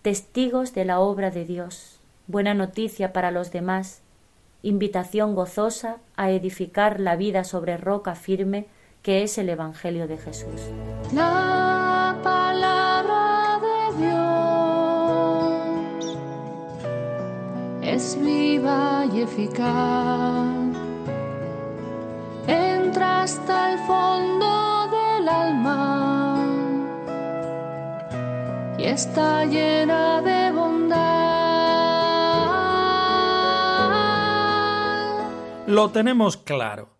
testigos 0.01 0.73
de 0.73 0.83
la 0.83 0.99
obra 0.99 1.31
de 1.31 1.45
Dios, 1.45 1.97
buena 2.27 2.53
noticia 2.53 3.13
para 3.13 3.31
los 3.31 3.53
demás, 3.53 4.01
invitación 4.63 5.35
gozosa 5.35 5.97
a 6.15 6.31
edificar 6.31 6.99
la 6.99 7.15
vida 7.15 7.43
sobre 7.43 7.77
roca 7.77 8.15
firme 8.15 8.67
que 9.01 9.23
es 9.23 9.37
el 9.37 9.49
Evangelio 9.49 10.07
de 10.07 10.17
Jesús. 10.17 10.61
La 11.13 12.15
palabra 12.23 13.59
de 13.67 13.97
Dios 14.03 14.21
es 17.81 18.17
viva 18.21 19.05
y 19.11 19.21
eficaz. 19.21 20.45
Entra 22.47 23.23
hasta 23.23 23.73
el 23.73 23.79
fondo 23.79 24.87
del 24.91 25.27
alma 25.29 26.37
y 28.77 28.83
está 28.83 29.45
llena 29.45 30.21
de 30.21 30.30
Lo 35.71 35.89
tenemos 35.89 36.35
claro. 36.35 36.97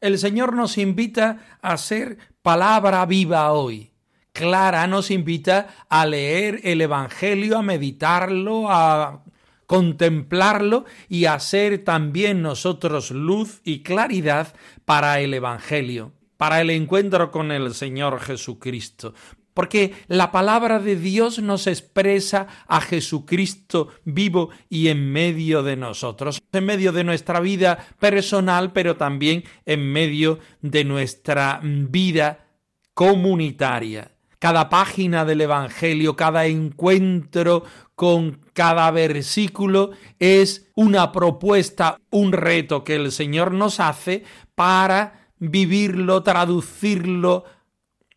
El 0.00 0.18
Señor 0.18 0.56
nos 0.56 0.76
invita 0.76 1.58
a 1.62 1.76
ser 1.76 2.18
palabra 2.42 3.06
viva 3.06 3.52
hoy. 3.52 3.92
Clara 4.32 4.88
nos 4.88 5.12
invita 5.12 5.68
a 5.88 6.04
leer 6.04 6.62
el 6.64 6.80
Evangelio, 6.80 7.56
a 7.56 7.62
meditarlo, 7.62 8.68
a 8.68 9.22
contemplarlo 9.66 10.84
y 11.08 11.26
a 11.26 11.38
ser 11.38 11.84
también 11.84 12.42
nosotros 12.42 13.12
luz 13.12 13.60
y 13.62 13.84
claridad 13.84 14.52
para 14.84 15.20
el 15.20 15.32
Evangelio, 15.32 16.12
para 16.36 16.60
el 16.60 16.70
encuentro 16.70 17.30
con 17.30 17.52
el 17.52 17.72
Señor 17.74 18.18
Jesucristo, 18.18 19.14
porque 19.54 19.94
la 20.08 20.30
palabra 20.30 20.78
de 20.78 20.96
Dios 20.96 21.40
nos 21.40 21.66
expresa 21.66 22.46
a 22.66 22.80
Jesucristo 22.80 23.88
vivo 24.04 24.50
y 24.68 24.88
en 24.88 25.12
medio 25.12 25.62
de 25.62 25.76
nosotros, 25.76 26.40
en 26.52 26.64
medio 26.64 26.92
de 26.92 27.04
nuestra 27.04 27.40
vida 27.40 27.86
personal, 27.98 28.72
pero 28.72 28.96
también 28.96 29.44
en 29.66 29.92
medio 29.92 30.38
de 30.62 30.84
nuestra 30.84 31.60
vida 31.62 32.46
comunitaria. 32.94 34.12
Cada 34.38 34.70
página 34.70 35.26
del 35.26 35.42
Evangelio, 35.42 36.16
cada 36.16 36.46
encuentro 36.46 37.64
con 37.94 38.40
cada 38.54 38.90
versículo 38.90 39.90
es 40.18 40.70
una 40.74 41.12
propuesta, 41.12 41.98
un 42.10 42.32
reto 42.32 42.82
que 42.82 42.94
el 42.94 43.12
Señor 43.12 43.52
nos 43.52 43.80
hace 43.80 44.24
para 44.54 45.28
vivirlo, 45.38 46.22
traducirlo, 46.22 47.44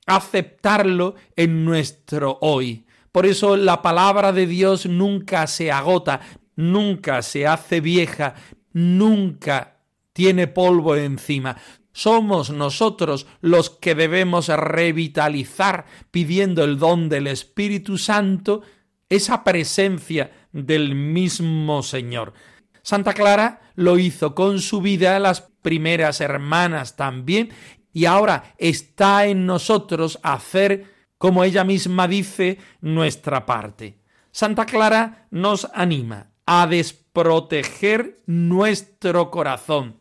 aceptarlo 0.06 1.16
en 1.36 1.66
nuestro 1.66 2.38
hoy. 2.42 2.86
Por 3.12 3.26
eso 3.26 3.58
la 3.58 3.82
palabra 3.82 4.32
de 4.34 4.48
Dios 4.48 4.86
nunca 4.86 5.46
se 5.48 5.72
agota, 5.72 6.22
nunca 6.56 7.22
se 7.22 7.46
hace 7.46 7.80
vieja, 7.80 8.36
nunca 8.74 9.78
tiene 10.14 10.48
polvo 10.48 10.96
encima. 10.96 11.58
Somos 11.92 12.50
nosotros 12.50 13.28
los 13.42 13.70
que 13.70 13.94
debemos 13.94 14.48
revitalizar 14.48 15.86
pidiendo 16.10 16.64
el 16.64 16.80
don 16.80 17.08
del 17.08 17.28
Espíritu 17.28 18.00
Santo, 18.00 18.64
esa 19.10 19.44
presencia 19.44 20.32
del 20.52 20.96
mismo 20.96 21.84
Señor. 21.84 22.34
Santa 22.82 23.14
Clara 23.14 23.62
lo 23.76 24.00
hizo 24.00 24.34
con 24.34 24.60
su 24.60 24.82
vida, 24.82 25.20
las 25.20 25.42
primeras 25.62 26.20
hermanas 26.20 26.96
también, 26.96 27.52
y 27.94 28.06
ahora 28.06 28.56
está 28.58 29.28
en 29.28 29.46
nosotros 29.46 30.20
hacer, 30.24 30.86
como 31.18 31.44
ella 31.44 31.64
misma 31.64 32.08
dice, 32.08 32.58
nuestra 32.82 33.46
parte. 33.46 34.00
Santa 34.32 34.66
Clara 34.66 35.28
nos 35.30 35.68
anima 35.74 36.32
a 36.46 36.66
desproteger 36.68 38.18
nuestro 38.26 39.30
corazón, 39.30 40.00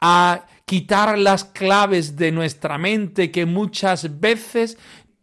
a 0.00 0.46
quitar 0.64 1.16
las 1.16 1.44
claves 1.44 2.16
de 2.16 2.32
nuestra 2.32 2.76
mente 2.76 3.30
que 3.30 3.46
muchas 3.46 4.20
veces 4.20 4.76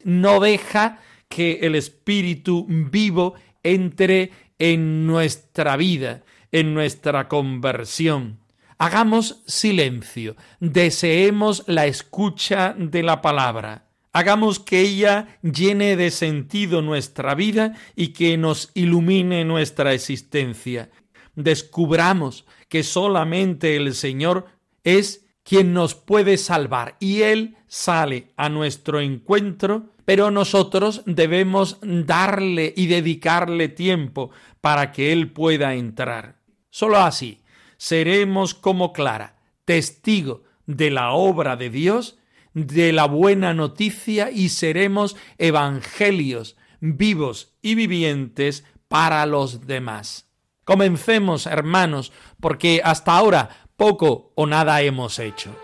no 0.04 0.39
deja 0.39 0.99
que 1.28 1.60
el 1.63 1.75
Espíritu 1.75 2.65
vivo 2.69 3.36
entre 3.62 4.32
en 4.58 5.06
nuestra 5.06 5.75
vida, 5.75 6.23
en 6.51 6.73
nuestra 6.73 7.28
conversión. 7.28 8.39
Hagamos 8.78 9.42
silencio, 9.48 10.36
deseemos 10.60 11.64
la 11.66 11.86
escucha 11.86 12.76
de 12.78 13.04
la 13.04 13.22
palabra. 13.22 13.88
Hagamos 14.12 14.60
que 14.60 14.82
ella 14.82 15.40
llene 15.42 15.96
de 15.96 16.12
sentido 16.12 16.82
nuestra 16.82 17.36
vida 17.36 17.74
y 17.96 18.10
que 18.10 18.38
nos 18.38 18.72
ilumine 18.74 19.46
nuestra 19.46 19.94
existencia. 19.94 20.90
Descubramos 21.36 22.46
que 22.68 22.84
solamente 22.84 23.78
el 23.78 23.96
Señor 23.96 24.48
es 24.84 25.26
quien 25.44 25.74
nos 25.74 25.96
puede 25.96 26.38
salvar 26.38 26.98
y 27.00 27.22
Él 27.22 27.56
sale 27.68 28.34
a 28.36 28.50
nuestro 28.50 29.00
encuentro, 29.00 29.94
pero 30.04 30.32
nosotros 30.32 31.02
debemos 31.06 31.78
darle 31.82 32.74
y 32.76 32.88
dedicarle 32.88 33.70
tiempo 33.70 34.32
para 34.60 34.92
que 34.92 35.14
Él 35.14 35.32
pueda 35.32 35.76
entrar. 35.76 36.42
Solo 36.70 36.98
así 36.98 37.40
seremos 37.78 38.54
como 38.54 38.94
Clara, 38.94 39.38
testigo 39.66 40.44
de 40.66 40.92
la 40.92 41.12
obra 41.12 41.56
de 41.56 41.70
Dios, 41.70 42.18
de 42.54 42.94
la 42.94 43.06
buena 43.06 43.54
noticia 43.54 44.32
y 44.32 44.50
seremos 44.50 45.16
evangelios 45.38 46.56
vivos 46.80 47.54
y 47.62 47.76
vivientes 47.76 48.64
para 48.88 49.26
los 49.26 49.68
demás. 49.68 50.30
Comencemos, 50.64 51.46
hermanos, 51.46 52.12
porque 52.40 52.82
hasta 52.84 53.16
ahora 53.16 53.68
poco 53.76 54.32
o 54.36 54.48
nada 54.48 54.82
hemos 54.82 55.20
hecho. 55.20 55.56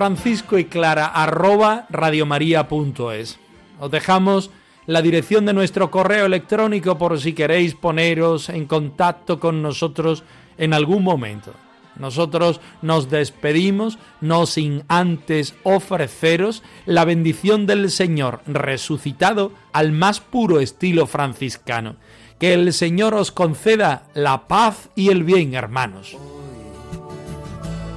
Francisco 0.00 0.56
y 0.56 0.64
clara 0.64 1.04
arroba 1.08 1.84
radiomaria.es. 1.90 3.38
Os 3.78 3.90
dejamos 3.90 4.50
la 4.86 5.02
dirección 5.02 5.44
de 5.44 5.52
nuestro 5.52 5.90
correo 5.90 6.24
electrónico 6.24 6.96
por 6.96 7.20
si 7.20 7.34
queréis 7.34 7.74
poneros 7.74 8.48
en 8.48 8.64
contacto 8.64 9.38
con 9.38 9.60
nosotros 9.60 10.24
en 10.56 10.72
algún 10.72 11.04
momento. 11.04 11.52
Nosotros 11.96 12.62
nos 12.80 13.10
despedimos, 13.10 13.98
no 14.22 14.46
sin 14.46 14.84
antes 14.88 15.54
ofreceros 15.64 16.62
la 16.86 17.04
bendición 17.04 17.66
del 17.66 17.90
Señor 17.90 18.40
resucitado 18.46 19.52
al 19.74 19.92
más 19.92 20.20
puro 20.20 20.60
estilo 20.60 21.06
franciscano. 21.06 21.96
Que 22.38 22.54
el 22.54 22.72
Señor 22.72 23.12
os 23.12 23.30
conceda 23.30 24.04
la 24.14 24.48
paz 24.48 24.88
y 24.94 25.10
el 25.10 25.24
bien, 25.24 25.52
hermanos 25.52 26.16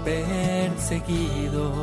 perseguido 0.03 1.82